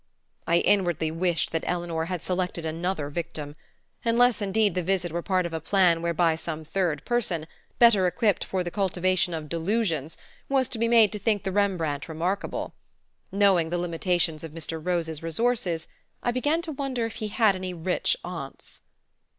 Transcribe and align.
I 0.47 0.57
inwardly 0.61 1.11
wished 1.11 1.51
that 1.51 1.63
Eleanor 1.67 2.05
had 2.05 2.23
selected 2.23 2.65
another 2.65 3.07
victim; 3.11 3.55
unless 4.03 4.41
indeed 4.41 4.73
the 4.73 4.81
visit 4.81 5.11
were 5.11 5.21
part 5.21 5.45
of 5.45 5.53
a 5.53 5.61
plan 5.61 6.01
whereby 6.01 6.35
some 6.35 6.63
third 6.63 7.05
person, 7.05 7.45
better 7.77 8.07
equipped 8.07 8.43
for 8.43 8.63
the 8.63 8.71
cultivation 8.71 9.35
of 9.35 9.47
delusions, 9.47 10.17
was 10.49 10.67
to 10.69 10.79
be 10.79 10.87
made 10.87 11.11
to 11.11 11.19
think 11.19 11.43
the 11.43 11.51
Rembrandt 11.51 12.09
remarkable. 12.09 12.73
Knowing 13.31 13.69
the 13.69 13.77
limitations 13.77 14.43
of 14.43 14.53
Mr. 14.53 14.83
Rose's 14.83 15.21
resources 15.21 15.87
I 16.23 16.31
began 16.31 16.63
to 16.63 16.71
wonder 16.71 17.05
if 17.05 17.17
he 17.17 17.27
had 17.27 17.53
any 17.55 17.71
rich 17.75 18.17
aunts. 18.23 18.81